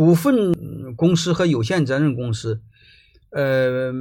[0.00, 2.62] 股份公司和有限责任公司，
[3.32, 3.92] 呃，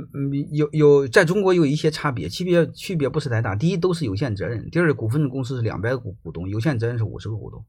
[0.50, 3.54] 有有在中国有一些差别，区别区别不是太大。
[3.54, 7.66] 第一，都是有限责任；第二，股份公司是两百个股股东，有限责任是五十个股东，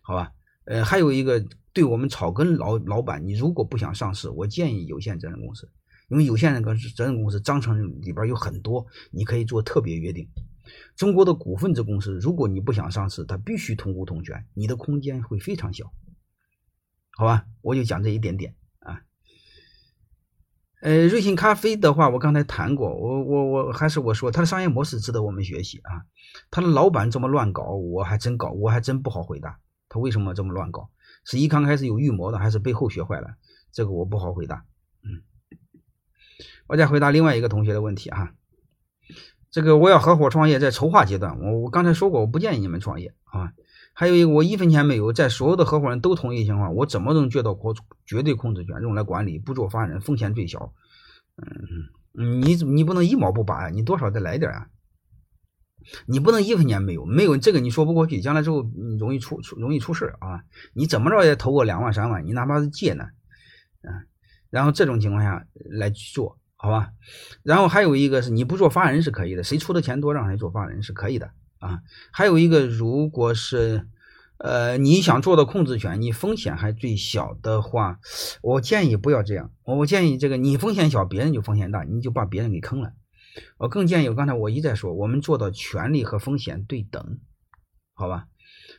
[0.00, 0.32] 好吧？
[0.64, 1.40] 呃，还有一个，
[1.72, 5.70] 对我们草根老老板，你如果不想上市，我建议有限责任公司，
[6.08, 10.28] 因为有限责责任公司章程里边有很多，你可以做特别约定。
[10.96, 15.92] 中国的股份制公司，如果你不想上市，它必须同股同权，你的空间会非常小，
[17.16, 17.46] 好吧？
[17.60, 19.02] 我就讲这一点点啊。
[20.80, 26.02] 呃，瑞幸咖啡的话，我刚才谈过，我我我还是我说，它的商业模式值得我们学习啊。
[26.50, 30.90] 他的老板这么乱搞，我还真搞，我还真不好回答他为什么这么乱搞，
[31.24, 33.34] 是一刚开始有预谋的，还是背后学坏了？
[33.70, 34.64] 这个我不好回答。
[35.02, 35.22] 嗯，
[36.66, 38.34] 我再回答另外一个同学的问题啊。
[39.52, 43.52] 这个我要合伙创业，在筹划阶段，我我刚才说过，我不建议你们创业啊。
[43.92, 47.76] 还有一个，我一分钱没有，在所有的合伙人都同意情况，我怎么能借到控
[48.06, 50.72] 绝对控制权用来管理，不做法人，风险最小？
[52.14, 54.66] 嗯，你你不能一毛不拔呀，你多少得来点啊。
[56.06, 58.62] 你不能一分钱没有，没有这个你说不过去，将来之后
[58.98, 60.40] 容易出出容易出事啊。
[60.72, 63.04] 你怎么着也投个两万三万，你哪怕是借呢，
[63.82, 64.00] 啊，
[64.48, 66.38] 然后这种情况下来去做。
[66.62, 66.92] 好吧，
[67.42, 71.80] 然后还有一个是你不做法人是可以的，谁出的钱多让谁做法人是可以的啊。
[72.12, 73.88] 还有一个，如果是
[74.38, 77.98] 呃你想做的控制权，你风险还最小的话，
[78.42, 79.50] 我建议不要这样。
[79.64, 82.92] 我建议这个你风险小，别人就风险大，你就把别人给坑了。
[83.58, 87.18] 我更建议，刚才我一再说，我们做到权利和风险对等，
[87.92, 88.28] 好吧？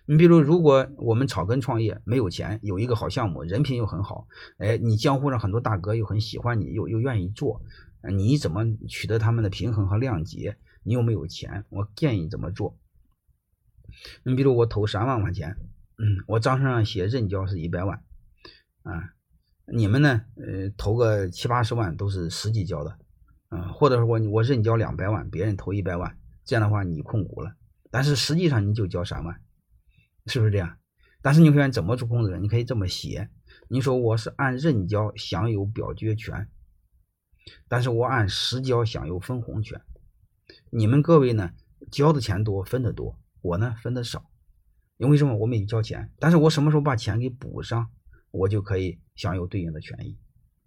[0.05, 7.61] 你比如，如果我们草根创业没有钱，有一个好项目，人品又很好，哎，你江湖上很多大哥又很喜欢你，又又愿意做，
[8.11, 10.57] 你怎么取得他们的平衡和谅解？
[10.83, 12.77] 你又没有钱，我建议怎么做？
[14.23, 15.55] 你比如我投三万块钱，
[15.97, 18.03] 嗯，我章程上写认缴是一百万，
[18.81, 19.13] 啊，
[19.73, 22.97] 你们呢，呃，投个七八十万都是实际交的，
[23.47, 27.55] 啊，或者说我我认缴两百万，别人投一百万，这样的话你控股了，
[27.89, 29.39] 但是实际上你就交三万。
[30.27, 30.77] 是不是这样？
[31.21, 32.43] 但是你会发现怎么做控制人？
[32.43, 33.29] 你可以这么写：
[33.67, 36.49] 你说我是按认缴享有表决权，
[37.67, 39.81] 但是我按实交享有分红权。
[40.69, 41.51] 你们各位呢，
[41.91, 44.29] 交的钱多，分的多；我呢，分的少。
[44.97, 45.35] 因为什么？
[45.35, 47.89] 我没交钱，但是我什么时候把钱给补上，
[48.31, 50.17] 我就可以享有对应的权益。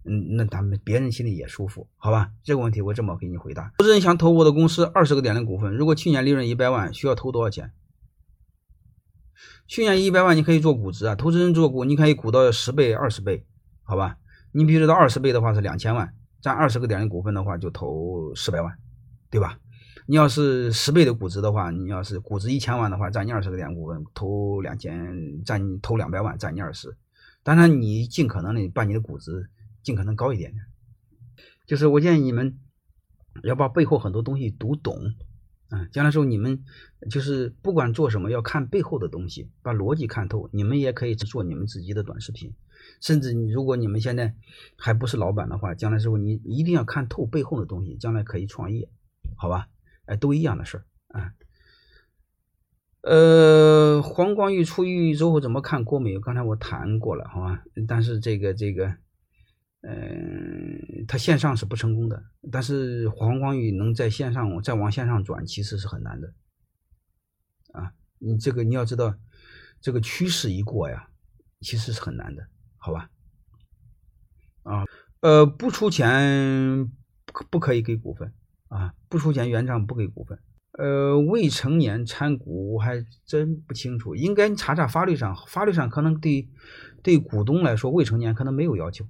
[0.03, 2.31] 嗯，那他们别人心里也舒服，好吧？
[2.43, 7.73] 这个问题我这么给你回答：投资人想投我的公司二十个点的股份，如果去年利润一百万，需要投多少钱？
[9.67, 13.45] 去年一百万你可以做估值啊，投资人做股你可以估到十倍、二十倍，
[13.83, 14.17] 好吧？
[14.51, 18.77] 你比如到二十倍的话是两千万，占二十个点的股份的话就投四百万，
[19.29, 19.59] 对吧？
[20.07, 26.95] 你要是十倍的估值的话，你要是估值一千万的话，占你二十个点股份，投两千，占你投两百万，占你二十。
[27.43, 29.49] 当然你尽可能的把你的估值
[29.83, 30.63] 尽可能高一点点。
[31.65, 32.57] 就是我建议你们
[33.43, 34.97] 要把背后很多东西读懂。
[35.69, 36.63] 啊，将来时候你们
[37.09, 40.49] 就是不管做什么，要看背后的东西，把逻辑看透。
[40.53, 42.53] 你们也可以做你们自己的短视频，
[43.01, 44.33] 甚至如果你们现在
[44.77, 48.89] 还不是老板的话，将来时候你一定要看透背后的东西，将来可以创业，
[49.35, 49.67] 好吧？
[50.05, 51.33] 哎，都一样的事儿啊。
[53.01, 56.17] 呃，黄光裕出狱之后怎么看郭美？
[56.19, 57.63] 刚才我谈过了，好吧？
[57.87, 58.95] 但是这个这个。
[59.81, 62.21] 嗯，他线上是不成功的，
[62.51, 66.33] 但是黄光裕能在线上再往线上转，其实是很难的。
[67.73, 69.15] 啊，你这个你要知道，
[69.81, 71.09] 这个趋势一过呀，
[71.61, 72.47] 其实是很难的，
[72.77, 73.09] 好吧？
[74.63, 74.85] 啊，
[75.21, 76.91] 呃，不出钱
[77.49, 78.33] 不可以给股份
[78.67, 80.39] 啊，不出钱原账不给股份。
[80.73, 86.49] 呃，未成年参股我还真不清楚，应该查查法律上，法律上可能对
[87.01, 89.07] 对股东来说未成年可能没有要求。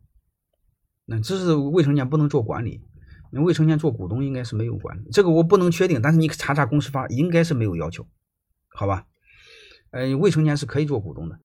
[1.05, 2.86] 那只是未成年不能做管理，
[3.31, 8.07] 你未成年做股东应该是没有管，这个我不能确定，但是你查查公司法，应该是没有要求，
[8.69, 9.05] 好吧？
[9.91, 11.35] 呃，未成年是可以做股东的。